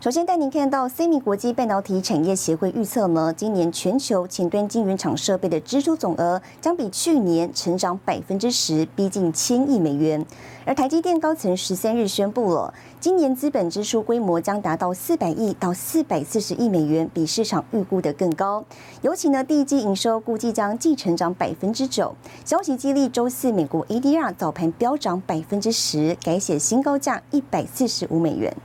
[0.00, 10.24] 首先带您看到，CMI 国际半导体产业协会预测呢，今年全球前端晶圆厂设备的支出总额将比去年成长百分之十，逼近千亿美元。
[10.64, 18.64] 而台积电高层十三日宣布了，今年资本支出规模将达到四百亿到四百四十亿美元，比市场预估的更高。
[19.02, 22.14] 尤其呢，第一季营收估计将继成长百分之九。
[22.44, 28.56] 消息激励周四美国 ADR 早盘飙涨百分之十，改写新高价一百四十五美元。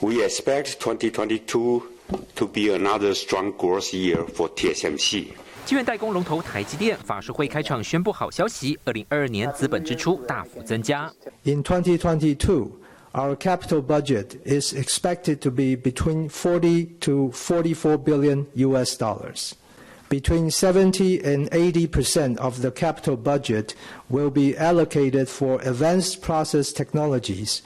[0.00, 1.82] We expect 2022
[2.34, 5.28] to be another strong growth year for TSMC.
[5.64, 11.12] 晶圆代工龙头台积电法说会开场宣布好消息，二零二二年资本支出大幅增加。
[11.42, 12.70] In 2022,
[13.12, 19.52] our capital budget is expected to be between 40 to 44 billion US dollars.
[20.08, 23.74] Between 70 and 80 percent of the capital budget
[24.08, 27.60] will be allocated for advanced process technologies,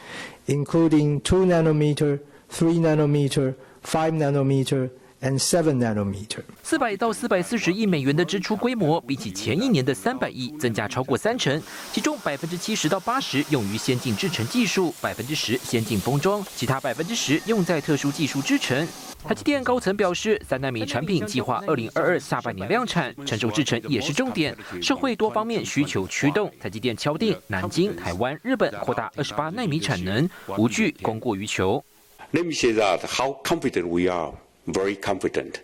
[0.47, 4.91] including 2 nanometer, 3 nanometer, 5 nanometer,
[5.25, 6.39] and 7 nanometer.
[6.61, 18.87] 四百到四百四十亿美元的支出规模，比起前一年的三百亿增加超过三成，其中百分之七十到八十用于先进制程技术，百分之十先进封装，其他百分之十用在特殊技术制程。
[19.23, 31.83] 台积电高层表示，三纳米产品计划二零二二下半年量产，成熟制程也是重点，社会多方面需求驱动，台积电敲定南京、台湾、日本扩大二十八纳米产能，无惧供过于求。
[32.31, 34.33] Let me say that how confident we are,
[34.67, 35.61] very confident.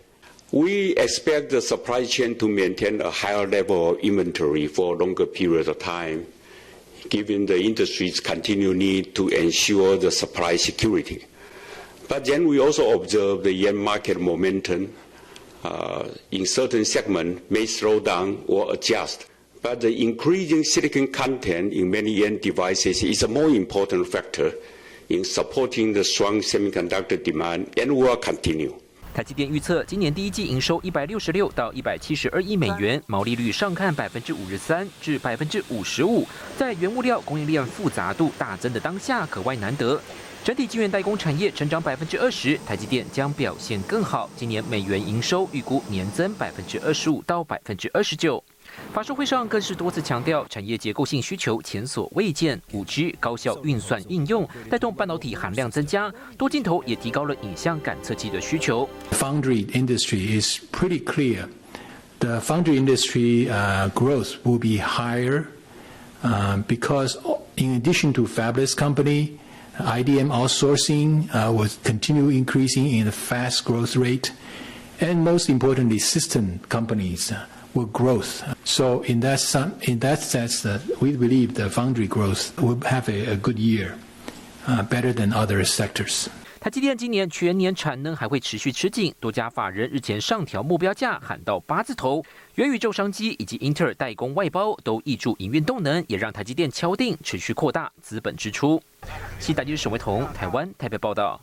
[0.52, 5.24] We expect the supply chain to maintain a higher level of inventory for a longer
[5.24, 6.26] period of time,
[7.08, 11.24] given the industry's continued need to ensure the supply security.
[12.06, 14.92] But then we also observe the end market momentum
[15.64, 19.26] uh, in certain segments may slow down or adjust.
[19.62, 24.52] But the increasing silicon content in many end devices is a more important factor
[25.08, 28.78] in supporting the strong semiconductor demand and will continue.
[29.14, 40.00] 台积电预测，今年第一季营收一百六十六到一百七十二亿美元，毛利率上看百分之五十三至百分之五十五，在原物料供应链复杂度大增的当下，格外难得。
[40.42, 44.28] 整体晶圆代工产业成长百分之二十，台积电将表现更好。
[44.34, 48.42] 今年美元营收预估年增百分之二十五到百分之二十九。
[48.92, 58.88] 法说会上更是多次强调，产业结构性需求前所未见，五 G 高效运算应用带动半导体含量增加，多镜头也提高了影像感测器的需求。
[59.12, 61.48] Foundry industry is pretty clear.
[62.18, 63.48] The foundry industry
[63.94, 65.46] growth will be higher
[66.68, 67.16] because,
[67.56, 69.38] in addition to fabless company,
[69.78, 74.30] IDM outsourcing uh, will continue increasing in a fast growth rate,
[75.00, 78.42] and most importantly, system companies uh, will growth.
[78.64, 83.08] So in that son- in that sense, uh, we believe the foundry growth will have
[83.08, 83.94] a, a good year,
[84.66, 86.28] uh, better than other sectors.
[86.60, 92.24] 台积电今年全年产能还会持续吃紧，多家法人日前上调目标价，喊到八字头。
[92.54, 98.80] 元宇宙商机以及英特尔代工外包都挹注营运动能，也让台积电敲定持续扩大资本支出。
[99.40, 101.42] 西大记者沈维彤，台湾台北报道。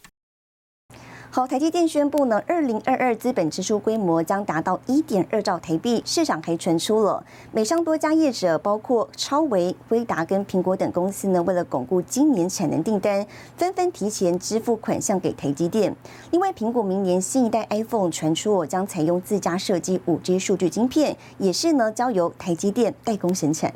[1.31, 6.01] 好，台积电宣布呢，二零二二资本支出规模将达到一点二兆台币。
[6.03, 13.23] 市场还传出了美商多家业者，包括超微、辉达跟苹果等公司呢，为了巩固今年产能订单，
[13.55, 15.95] 纷纷提前支付款项给台积电。
[16.31, 23.71] 另外，苹果明年新一代 iPhone 传出我，将采用自家设计五 G 数据晶片，也是呢交由台积电代工生产。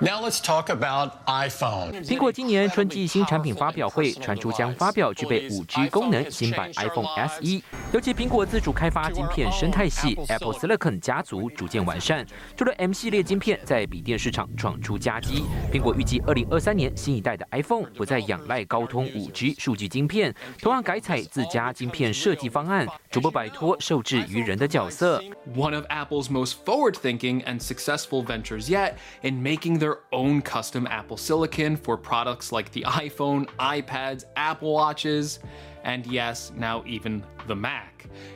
[0.00, 1.92] Now let's talk about iPhone.
[2.04, 12.26] 苹果今年春季新产品发表会传出将发表具备 5G 功能新版 iPhone SE，尤其苹果自主开发晶片生态系 Apple Silicon 家族逐渐完善，
[12.56, 25.22] 除了 M 系列晶片在笔电市场闯出佳绩，苹果预计2023年新一代的 iPhone 不再仰赖高通 5G 数据晶片，同样改采自家晶片设计方案，逐步摆脱受制于人的角色。
[25.54, 31.16] one of Apple's most forward thinking and successful ventures yet in making their own custom Apple
[31.16, 35.40] silicon for products like the iPhone, iPads, Apple Watches.
[35.84, 37.84] And yes, now even the Mac.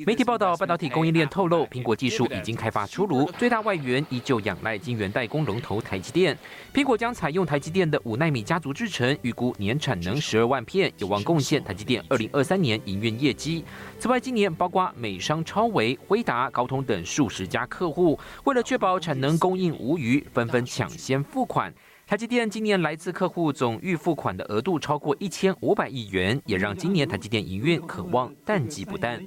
[0.07, 6.37] 媒体报道，半导体供应链透露，苹果技术已经开发出炉，最大外援依旧仰赖晶圆代工龙头台积电。
[6.73, 13.65] 苹果将采用台积电的五纳米家族制程，预估年产能十二万片，有望贡献台积电二零二三年营运业绩。
[13.99, 21.75] 此外，今年包括美商超维、辉达、高通等数十家客户，为了确保产能供应无虞，纷纷抢先付款。
[22.09, 29.21] 台积电今年来自客户总预付款的额度超过一千五百亿元，也让今年台积电营运渴望淡季不淡。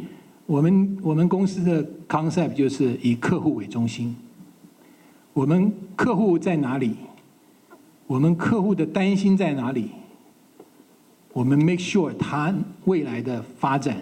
[0.46, 4.16] 我们我们公司的 concept 就是以客户为中心。
[5.34, 6.96] 我们客户在哪里？
[8.08, 9.92] 我们客户的担心在哪里？
[11.34, 12.56] 我们 make sure 他
[12.86, 13.98] 未来的发展，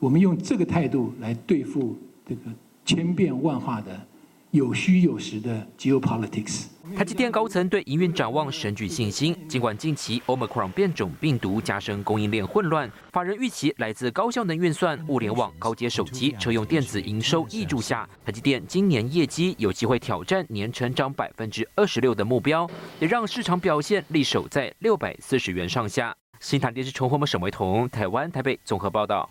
[0.00, 2.40] 我们用这个态度来对付这个
[2.84, 4.07] 千变万化的。
[4.50, 6.66] 有虚有实的 geopolitics。
[6.96, 22.68] 台积电高层对营运展望深具信心，尽管近期 Omicron 变种病毒加深供应链混乱，法人预期来自高效能运算、物联网、高阶手机、车用电子营收挹注下，台积电今年业绩有机会挑战年成长百分之二十六的目标，
[23.00, 26.16] 也让市场表现力守在六百四十元上下。
[26.40, 29.28] 新台电视重获们沈维彤，台湾台北综合报道。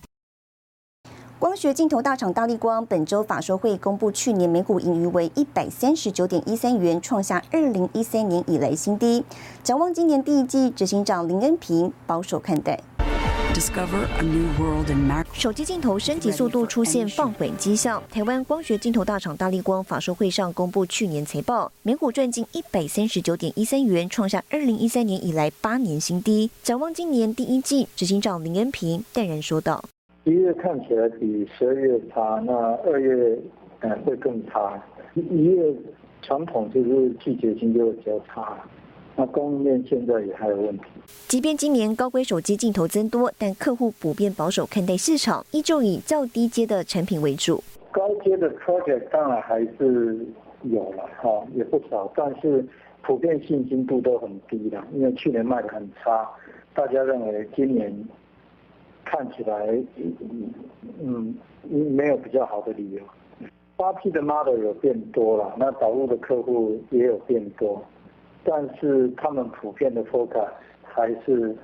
[1.39, 9.23] 光学镜头大厂大力光本周法说会公布，去年每股盈余为一百三十九点一三元，创下二零一三年以来新低。
[9.63, 12.79] 展望今年第一季，执行长林恩平保守看待。
[15.31, 18.01] 手机镜头升级速度出现放缓迹象。
[18.11, 26.49] 台湾光学镜头大厂大力光法说会上公布去年财报，每股赚近一百三十九点一三元，创下二零一三年以来八年新低。
[26.63, 29.83] 展望今年第一季，执行长林恩平淡然说道。
[30.27, 32.53] 一月看起来比十二月差，那
[32.83, 33.39] 二月
[33.79, 34.77] 嗯会更差。
[35.15, 35.73] 一月
[36.21, 38.57] 传统就是季节性就会比较差，
[39.15, 40.83] 那供应链现在也还有问题。
[41.29, 47.63] 即便今年高规手机镜头增多，但客户普遍保守看待市场，依旧以较低阶的产品为主。
[47.89, 50.17] 高阶的 project 当然还是
[50.63, 52.65] 有了哈，也不少，但是
[53.01, 56.29] 普遍信心度都很低的，因为去年卖的很差，
[56.73, 57.97] 大家认为今年。
[59.09, 59.67] 看起来，
[61.01, 61.33] 嗯，
[61.63, 63.01] 没有比较好的理由。
[63.77, 67.81] 八 P 的 model 有变多了，那导入的客户也有变多，
[68.43, 70.49] 但是他们普遍的 focus
[70.83, 71.55] 还是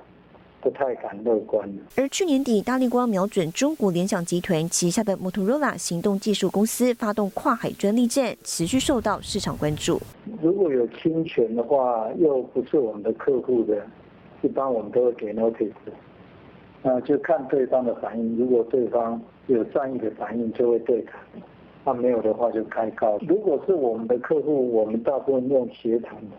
[0.60, 1.68] 不太敢乐观。
[1.96, 10.00] 而去年底，大力光瞄准中国联想集团旗下的 Motorola 行动技术公司，发动跨海专利战，持续受到市场关注。
[10.40, 13.84] 如果有侵权的话，又不是我们的客户的，
[14.42, 15.72] 一般我们都会给 notice。
[16.86, 21.18] 那就看对方的反应，如果对方有善意的反应，就会对谈；
[21.82, 23.16] 那没有的话，就开告。
[23.26, 26.36] 如果是我们的客户，我们大部分用协谈的；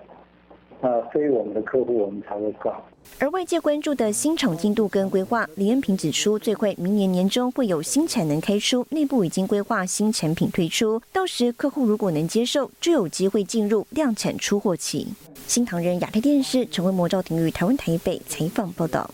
[0.80, 2.76] 那非我们的客户，我们才会告。
[3.20, 15.08] 而外界关注的新厂进度跟规划，李恩平指出，最快明年年中会有新产能开出，内部已经规划新产品推出，到时客户如果能接受，就有机会进入量产出货期。
[15.48, 19.10] 新唐人亚太电视陈慧模、赵廷宇，台湾台北采访报道。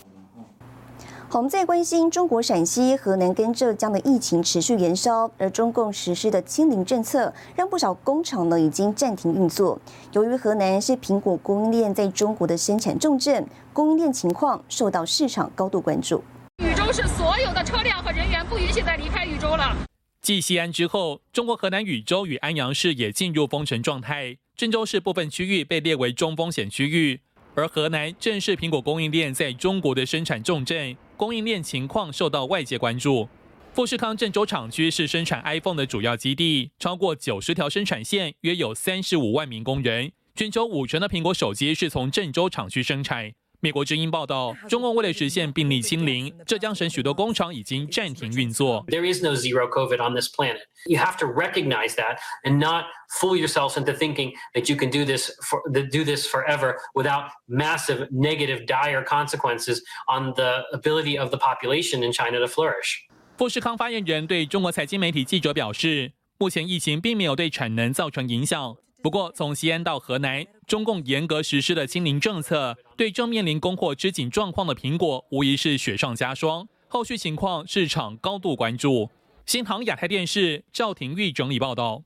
[1.32, 9.80] 好，我们再关心中国陕西、河南跟浙江的疫情持续延烧，而中共实施的清零政策让不少工厂呢已经暂停运作。
[10.12, 16.22] 由于河南是苹果供应链在中国的生产重镇，供应链情况受到市场高度关注。
[16.62, 19.74] 禹州市所有的车辆和人员不允许再离开禹州了。
[20.22, 27.22] 继西安之后，中国河南禹州与安阳市也进入封城状态，郑州市部分区域被列为中风险区域。
[27.54, 33.30] 而河南正是苹果供应链在中国的生产重镇，供应链情况受到外界关注。
[33.74, 40.14] 富士康郑州厂区是生产 iPhone 的主要基地，超过九十条生产线，约有三十五万名工人。
[40.34, 43.34] 全球五成的苹果手机是从郑州厂区生产。
[43.64, 48.84] 美国之音报道，中共为了实现病例清零，浙江省许多工厂已经暂停运作。
[48.88, 50.62] There is no zero COVID on this planet.
[50.88, 52.86] You have to recognize that and not
[53.20, 58.08] fool yourself into thinking that you can do this for do this forever without massive
[58.10, 63.06] negative dire consequences on the ability of the population in China to flourish.
[63.38, 68.76] 富士康发言人对中国财经媒体记者表示，目前疫情并没有对产能造成影响。
[69.04, 76.66] 不过，从西安到河南，中共严格实施的清零政策，对正面临供货吃紧状况的苹果，无疑是雪上加霜。
[76.88, 79.10] 后续情况，市场高度关注。
[79.46, 82.04] 新唐亚太电视赵廷玉整理报道。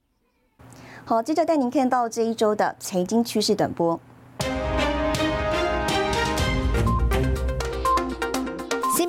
[1.05, 4.01] 好，接着带您看到这一周的财经趋势短波。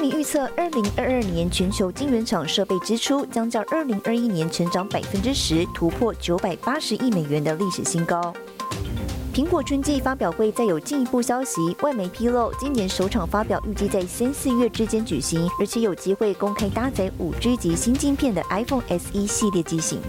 [0.09, 8.33] 预测二零二二年全球晶圆厂设备支出将较二零二一年成长百分之十，突破九百八十亿美元的历史新高。
[9.37, 20.01] 苹果春季发表会再有进一步消息，外媒披露，今年首场发表预计在三四月之间举行，而且有机会公开搭载五 G 级新晶片的 iPhone SE 系列机型。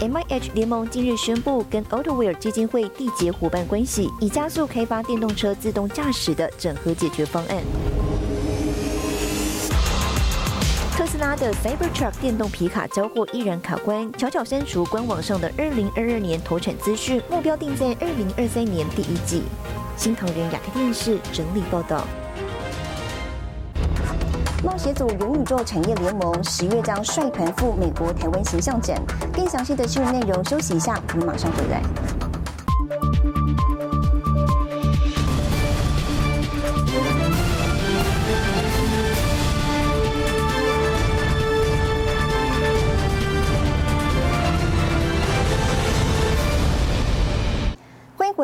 [0.00, 7.62] M I H 联盟近日宣布跟 AutoWare 基金会缔结伙伴关系，以加速开发电动车自动驾驶的整合解决方案。
[11.10, 19.42] 斯拉的 Cybertruck 电动皮卡交货依然卡关，悄悄删除官网上的2022年投产资讯，目标定在2023年第一季。
[19.96, 22.04] 新唐人亚太电视整理报道。
[24.62, 28.96] 冒险组元宇宙产业联盟十月将率团赴美国台湾形象展，
[29.32, 31.82] 更详细的新闻内容，休息一下，我们马上回来。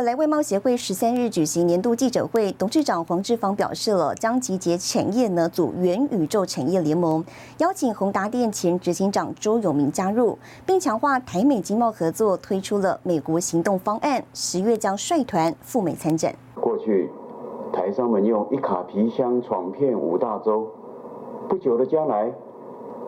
[0.06, 7.24] 来外贸协会十三日举行年度记者会，董事长黄志芳表示了将集结产业呢组元宇宙产业联盟，
[7.58, 16.32] 邀请宏达电前执行长周永明加入，并强化台美经贸合作，推出了美国行动方案，十月将率团赴美参展。
[16.54, 17.10] 过去
[17.72, 20.68] 台商们用一卡皮箱闯遍五大洲，
[21.48, 22.30] 不久的将来，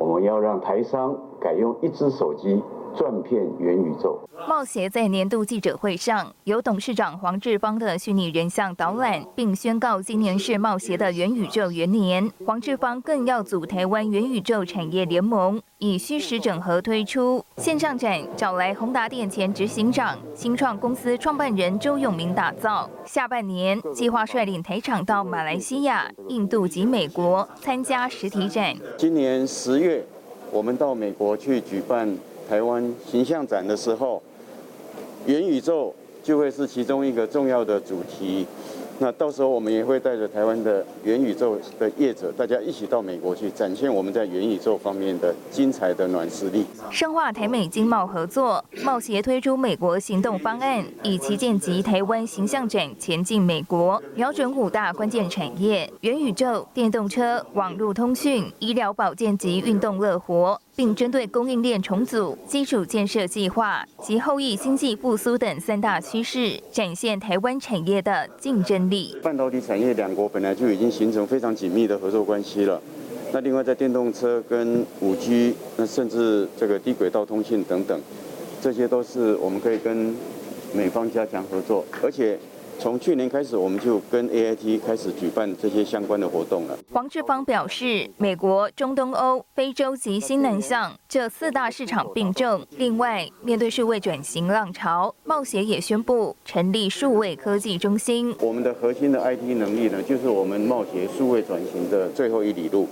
[0.00, 2.61] 我们要让台商改用一只手机。
[2.97, 4.18] 转片元宇宙。
[4.49, 12.30] 冒协在年度记者会上，由董事长黄志芳的虚拟人像导览，并宣告今年是冒协的元宇宙元年。
[12.47, 22.88] 黄志芳更要组台湾元宇宙产业联盟，以虚实整合推出线上展，找来宏达电前执行长、新创公司创办人周永明打造。
[23.04, 28.75] 下半年计划率领台厂到马来西亚、印度及美国参加实体展。
[28.97, 30.07] 今年十月，
[30.52, 32.16] 我们到美国去举办。
[32.49, 34.23] 台湾形象展的时候，
[35.26, 38.47] 元宇宙就会是其中一个重要的主题。
[39.00, 46.67] 那到时候我们也会带着台湾的元宇宙的业者，大家一起到美国去展现我们在元宇宙方面的精彩的软实力。
[46.90, 60.61] 深化台美经贸合作，贸协推出美国行动方案，以旗舰级台湾形象展前进美国，瞄准五大关键产业：元宇宙、电动车、网络通讯、医疗保健及运动乐活。
[60.79, 69.17] 并针对供应链重组、基础建设计划及后疫经济复苏等三大趋势，展现台湾产业的竞争力。
[69.21, 72.81] 半导体产业两国本来就已经形成非常紧密的合作关系了。
[73.33, 78.01] 那另外在电动车跟五 G，那甚至这个低轨道通信等等，
[78.63, 80.15] 这些都是我们可以跟
[80.73, 82.39] 美方加强合作，而且。
[82.79, 86.79] 从去年开始，我们就跟 AIT 开始举办这些相关的活动了。
[86.93, 92.65] 黄志芳表示，美国、中东欧、非洲及新南向这四大市场并重。
[92.77, 98.33] 另外，面对数位转型浪潮，冒协也宣布成立数位科技中心。
[98.41, 102.87] 我们的核心的 IT 能力呢，就是我们冒协数位转型的最后一里路。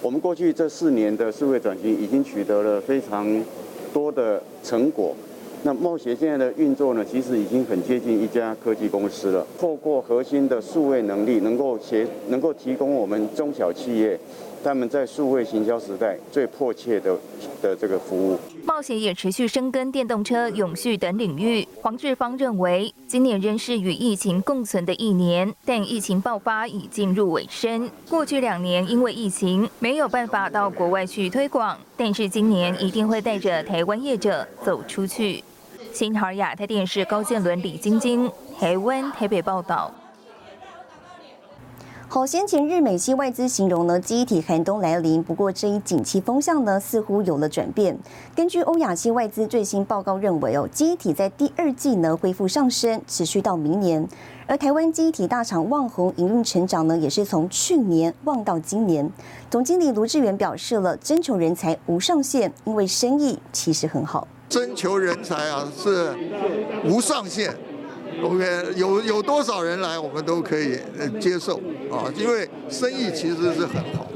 [0.00, 3.44] 我们过去这四年的数位转型已经取得了非常
[3.92, 5.14] 多的成果。
[5.62, 9.44] 那冒险现在的运作呢，其实已经很接近一家科技公司了。
[9.58, 14.16] 透过核心的数位能力，能够协能够提供我们中小企业。
[14.66, 17.16] 他们在数位行销时代最迫切的
[17.62, 21.64] 的这个服务，冒险也持续深耕电动车、永续等领域。
[21.80, 27.88] 黄志芳认为，今年仍是与疫情共存的一年，但疫情爆发已进入尾声。
[28.10, 35.44] 过去两年因为疫情没有办法到国外去推广，但是今年一定会带着台湾业者走出去。
[35.92, 39.94] 新唐亚太电视高建伦、李晶晶，台湾台北报道。
[42.16, 45.22] 好，先前日美系外资形容呢，机体寒冬来临。
[45.22, 47.94] 不过这一景气风向呢，似乎有了转变。
[48.34, 54.08] 根据欧亚系外资最新报告认为，哦，机体在第二季呢恢复上升，持续到明年。
[54.46, 59.12] 而台湾机体大厂旺宏营运成长呢，也是从去年旺到今年。
[59.50, 64.26] 总经理卢志远表示了，征求人才无上限，因为生意其实很好。
[64.48, 66.16] 征求人才啊，是
[66.86, 67.54] 无上限。
[68.22, 70.78] OK，有有多少人来，我们都可以
[71.20, 71.56] 接受
[71.90, 74.06] 啊，因为生意其实是很好，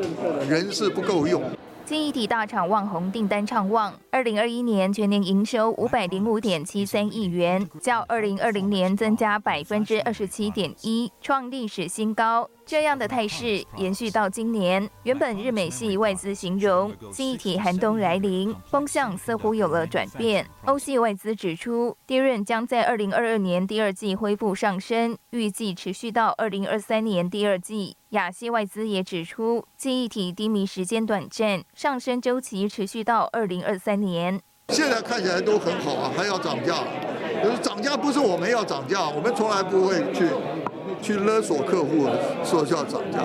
[0.49, 1.42] 人是不够用。
[1.85, 12.49] 经一体大厂旺宏订单畅旺，二零二一年全年营收五百零五点七三亿元，较二零二零年增加百分之二十七点一，创历史新高。
[12.71, 20.47] 这样的态势延续到今年，原本日美系外资形容记忆体寒冬来临，风向似乎有了转变。
[20.67, 27.97] 欧系外资指出，利润将在二零二二年第二季恢复上升，预计持续到二零二三年第二季。
[28.11, 34.41] 亚系外资也指出，记忆体低迷时间短暂，上升周期持续到二零二三年。
[34.69, 36.77] 现在看起来都很好啊，还要涨价。
[37.43, 40.29] 就是涨价不是我们要涨价，我们从来不会去
[41.02, 42.09] 去勒索客户
[42.45, 43.19] 说要涨价，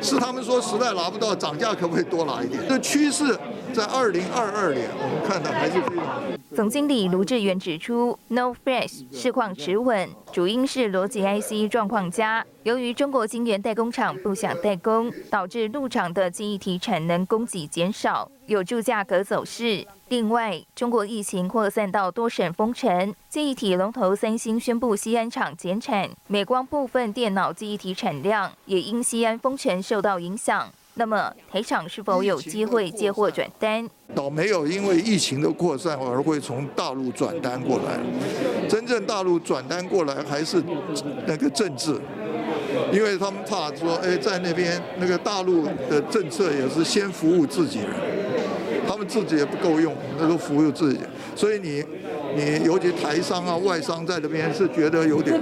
[0.00, 2.62] 是他们说实在拿不到涨价，可不可以多拿一点？
[2.68, 3.36] 这趋势
[3.76, 6.22] 在二零二二年，我们看到还是非常。
[6.54, 12.42] 总经理卢志远指出，No Fresh 市况持稳，主因是逻辑 IC 状况佳。
[12.62, 19.86] 由于中国晶圆代工厂不想代工，导致入场的记忆体产能供给减少，有助价格走势。
[20.08, 30.70] 另外，中国疫情扩散到多省封城，记忆体龙头三星宣布西安厂减产，美光部分电脑记忆体产量也因西安封城受到影响。
[30.98, 33.86] 那么台厂是否有机会接货转单？
[34.14, 38.00] 倒没有因为疫情的扩散而会从大陆转单过来，
[38.66, 40.62] 真正大陆转单过来还是
[41.26, 42.00] 那个政治，
[42.90, 47.90] 因为他们怕说，哎，在那边那个大陆的政策也是先服务自己人，
[48.88, 51.00] 他们自己也不够用，那都服务自己，
[51.34, 51.84] 所以你。
[52.36, 55.40] 你尤其台商啊、外商在这边是觉得有点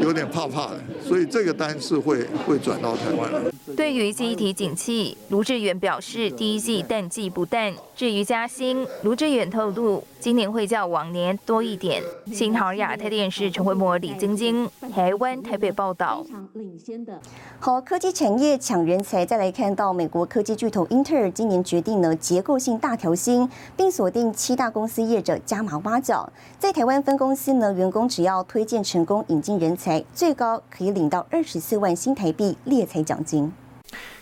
[0.00, 3.40] 有点怕怕的，所以这个单是会会转到台湾来。
[3.76, 7.72] 对于记忆体景气，卢志远表示，第一季淡季不淡。
[7.96, 12.02] 至于加薪，卢志远透露，今年会较往年多一点。
[12.32, 16.24] 新唐亚太电视陈慧模、李晶晶，台湾台北报道。
[17.58, 26.30] 好，科技产业抢人才，再来看到美国科技巨头英特尔今年决定呢结构性大调薪，并锁定七大公司业者加码挖角。
[26.58, 33.52] 在台湾分公司呢，员工只要推荐成功引进人才，最高可以领到二十四万新台币猎才奖金。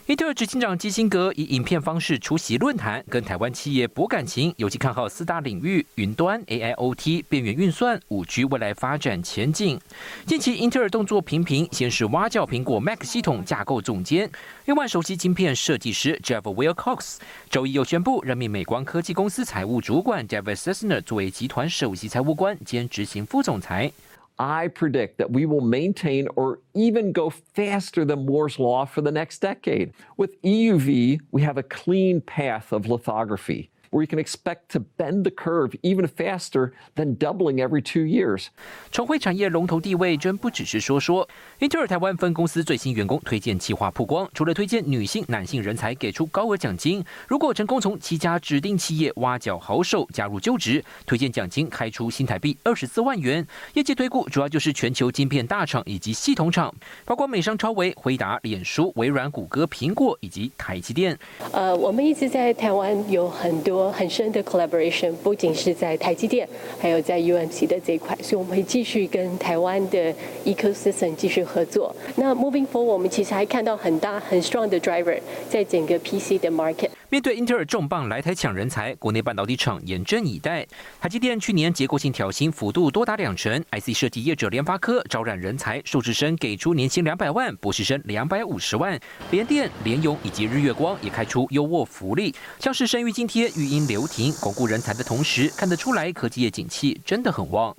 [0.09, 9.79] 英特尔执行长基辛格以影片方式出席论坛，跟台湾企业博感情，尤其看好四大领域：云端、AIoT、边缘运算、五 G 未来发展前景。
[10.25, 14.31] 近期英特尔动作频频，先是挖角苹果 Mac 系统架构总监，
[14.65, 17.19] 另外首席晶片设计师 Jeff Wilcox，
[17.51, 23.93] 周一又宣布任命美光科技公司财务主管 David Sessner 作为集团首席财务官兼执行副总裁。
[24.39, 29.41] I predict that we will maintain or even go faster than Moore's Law for the next
[29.41, 29.93] decade.
[30.17, 33.71] With EUV, we have a clean path of lithography.
[33.91, 38.47] Where you can expect to bend the curve even faster than doubling every two years.
[38.91, 41.29] 重回产业龙头地位，真不只是说说。
[41.61, 47.05] 英特尔台湾分公司最新员工推荐计划曝光，除了推荐女性、男性人才，给出高额奖金。
[47.27, 53.47] 如果成功从七家指定企业挖角好手加入就职，推荐奖金开出新台币二十四万元。
[53.75, 61.19] 业界推估主要就是全球晶片大厂以及系统厂，包括美商超微、辉达、脸书、微软、谷歌、苹果以及台积电。
[61.53, 63.78] 呃，我们一直在台湾有很多。
[63.93, 66.49] 很深的 collaboration，不仅是在台积电，
[66.81, 70.13] 还有在 UMC 的这一块，所以我们会继续跟台湾的
[70.45, 71.95] ecosystem 继续合作。
[72.17, 76.91] 那 moving forward，我们其实还看到很大很 strong 的 driver 在整个 PC 的 market。
[77.11, 80.67] 面对英特尔重磅来台抢人才，国内半导体厂严阵以待。
[81.01, 89.01] 台积电去年结构性调薪幅度多达两成，IC 设计业者联发科招揽人才，硕士生给出年薪两百万，博士生两百五十万。
[89.31, 97.77] 联电、联咏以及日月光也开出优渥福利，像是生育津贴、与因留停，巩固人才的同时，看得出来科技业景气真的很旺。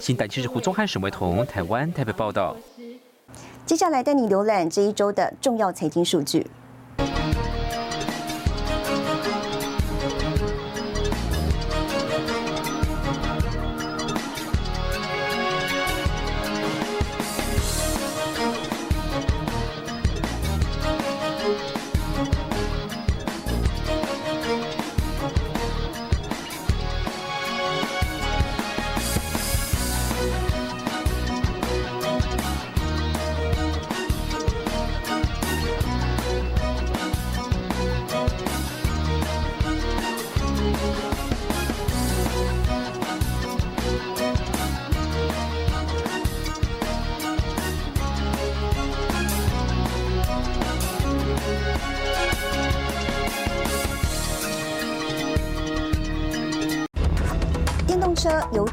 [0.00, 2.56] 新台记者胡宗汉、沈维彤，台湾台北报道。
[3.64, 6.46] 接下来带你浏览这一周的重要财经数据。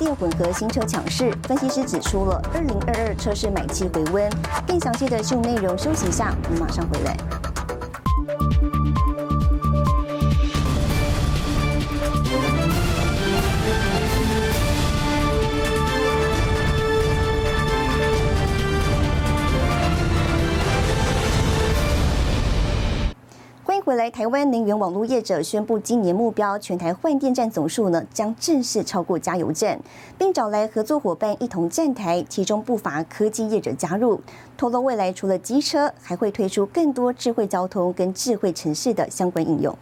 [0.04, 4.30] 电混合新车强势，分析师指出了二零二二车市买气回温。
[4.68, 7.16] 更详细的新闻内容，休息一下，我们马上回来。
[24.14, 29.80] 台湾能源网络业者宣布，今年目标全台换电站总数呢将正式超过加油站，
[30.20, 34.22] 并找来合作伙伴一同站台，其中不乏科技业者加入。
[34.56, 39.76] 透露未来除了机车，还会推出更多智慧交通跟智慧城市的相关应用。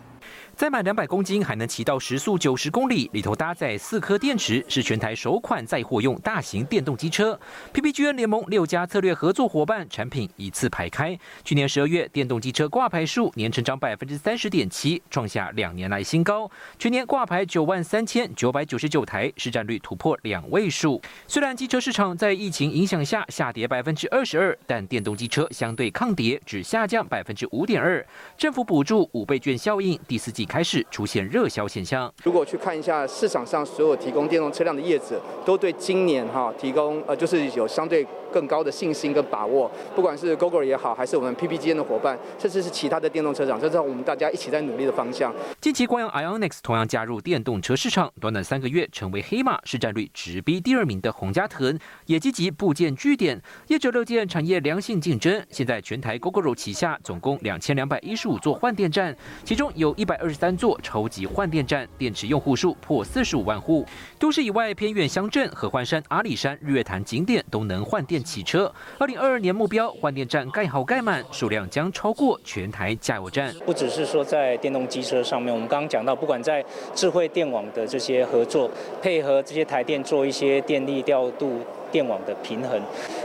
[0.62, 7.40] 载满两百公斤还能骑到时速九十公里，里头搭载四颗电池，是全台首款载货用大型电动机车。
[7.74, 11.18] PPGN 联盟六家策略合作伙伴产品一次排开。
[11.44, 16.48] 去年十二月，电动机车挂牌数年成长百分之三十点七，创下两年来新高。
[16.78, 21.02] 全年挂牌九万三千九百九十九台，市占率突破两位数。
[21.26, 28.06] 虽然机车市场在疫情影响下下跌百分之二十二，但电动机车相对抗跌，只下降百分之五点二。
[28.38, 30.48] 政府补助五倍券效应，第四季。
[30.52, 32.14] 开始出现热销现象。
[32.26, 39.72] 如果去看一下市场上所有提供电动车辆的业者，都对今年哈提供呃就是有相对更高的信心跟把握。
[39.96, 45.34] 不管是 Google 也好，还是我们 PPGN 的伙伴，甚至是其他的电动车厂，这是我们大家一起在努力的方向。
[45.62, 53.42] 近期光阳 Ionix 同样加入电动车市场，短短三个月成为黑马，市占率直逼第二名的洪家腾，也积极布建据点。
[53.68, 55.42] 业者乐见产业良性竞争。
[55.50, 59.16] 现在全台 Google 旗下总共两千两百一十五座换电站，
[59.46, 60.42] 其中有一百二十。
[60.42, 63.86] 三座超级换电站，电池用户数破四十五万户。
[64.18, 68.72] 都市以外偏远乡镇、合欢山、阿里山、日月潭景点都能换电汽车。
[68.98, 73.54] 二零二二年目标，换电站盖好盖满，数量将超过全台加油站。
[73.66, 78.70] 不只是说在电动机车上面，我们刚刚讲到，不管在智慧电网的这些合作，
[79.02, 81.60] 配合这些台电做一些电力调度。
[81.92, 82.82] 电网的平衡，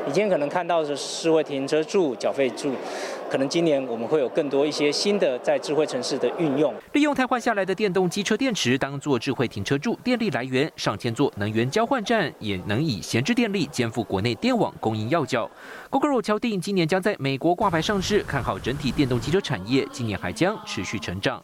[0.09, 2.73] 以前可能看到的是智慧停车柱、缴费柱，
[3.31, 6.75] 可能今年我们会有更多一些新的在智慧城市的运用。
[6.93, 15.51] 利用汰换下来的电动机车电池当做智慧停车柱电力来源，上千座能源交换站也能以闲置电力肩负国内电网供应要角。
[15.91, 21.43] Google 敲定今年将在美国挂牌上市，看好整体电动机车产业，今年还将持续成长。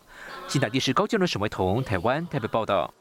[0.49, 2.93] 新台电视高建伦、沈维彤，台湾台北报道。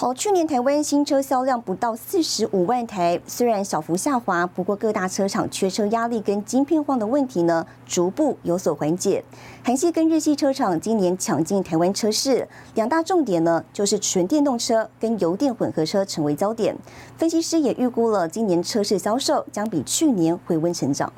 [0.00, 9.22] 好，去年台湾新车销量不到四十五万台，虽然小幅下滑，不过各大车厂缺车压力跟晶片荒的问题呢，逐步有所缓解。
[9.62, 16.74] 韩系跟日系车厂今年抢进台湾车市，两大重点呢，就是纯电动车跟油电混合车成为焦点。
[17.18, 21.12] 分析师也预估了今年车市销售将比去年回温成长。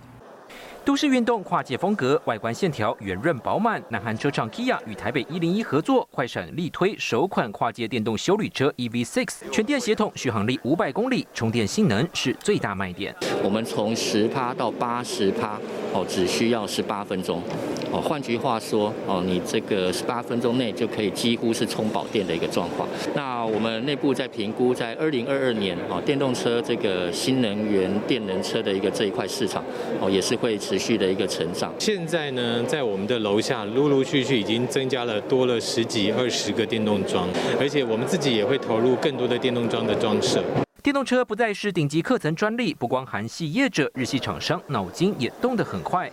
[0.84, 3.80] 都市运动跨界风格，外观线条圆润饱满。
[3.88, 13.14] 南韩车厂 Kia 与台北一零一合作，快闪力推首款跨界电动休旅车 EV6，全电协同，续航力五百公里，充电性能是最大卖点。
[13.44, 15.56] 我们从十趴到八十趴，
[15.92, 17.40] 哦，只需要十八分钟。
[17.92, 22.88] 哦，换句话说，哦，你这个十八分钟内就可以几乎是充饱电的一个状况。
[23.14, 29.62] 那我们内部在评估，在二零二二年，哦，电动车这个新能源电能车的一个这一块市场，
[30.00, 30.58] 哦，也是会。
[30.72, 31.70] 持续的一个成长。
[31.78, 37.28] 现在呢，在我们的楼下，陆陆续续已经增加了多了十几、二十个电动桩，
[37.60, 40.42] 而且我们自己也会投入更多的电动桩的装设。
[40.82, 46.10] 电动车不再是顶级课程专利，不光韩系业者、日系厂商脑筋也动得很快。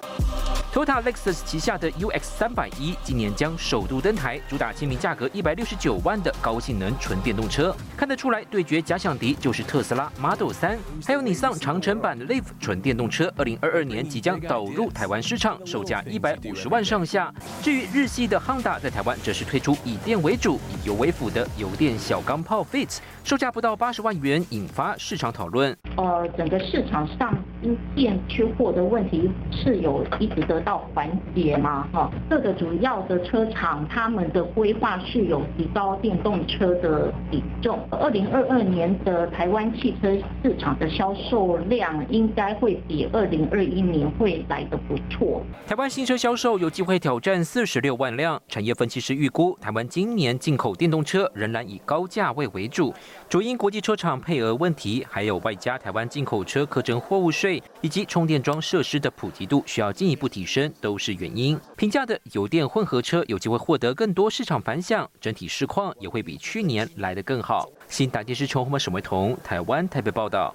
[0.71, 7.75] Toyota Lexus 旗下的 UX 三百一今年将首度登台，主打亲民价格一百六十九万的高性能纯电动车。
[7.97, 17.33] 看得出来，对决假想敌就是特斯拉 Model 三，还有尼桑长城版的 Leaf 纯电动车，二零二二年即将导入台湾市场，售价一百五十万上下。
[17.63, 25.75] 至于日系的 Honda，在台湾则是推出以电为主、以油为辅的油电小钢炮 Fit，售价不到八十万元，以引发市场讨论。
[25.95, 31.85] 呃，整个市场上因电缺货的问题是有一直得到缓解吗？
[31.91, 37.77] 哈，各个主要的车厂他们的规划是有提高电动车的比重。
[37.91, 45.43] 二零二二年的台湾汽车市场的销售量应该会比二零二一年会来的不错。
[45.67, 48.41] 台湾新车销售有机会挑战四十六万辆。
[48.47, 52.93] 产业分析师预估，台湾今年进口电动车仍然以高价位为主，
[53.27, 55.89] 主因国际车厂配额问题，还有外加台。
[55.89, 57.48] 台湾进口车课征货物税
[57.81, 61.59] 以及充电桩设施的普及度需要进一步提升，都是原因。
[61.77, 67.69] 平价的油电混合车有机会获得更多市场反响，整体市况也会比去年来得更好。
[67.87, 70.53] 新大电视从我们沈维彤台湾台北报道。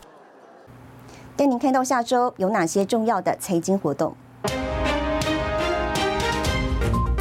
[1.36, 4.16] 带您看到下周有哪些重要的财经活动。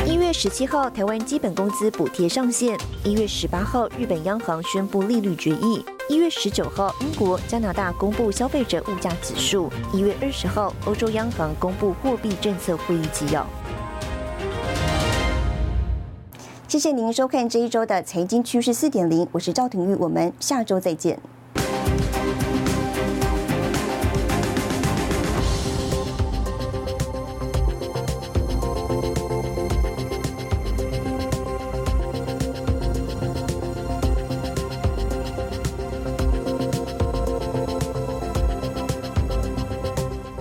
[0.06, 5.84] 一月十七号，台湾基本工资补贴上线；一月十八号，日本央行宣布利率决议。
[6.10, 9.72] 一月十九号，英国、加拿大公布消费者物价指数。
[9.94, 13.48] 一月二十号，欧洲央行公布货币政策会议纪要。
[16.68, 21.18] 谢谢您收看这一周的财经趋势四点零，我是赵廷玉，我们下周再见。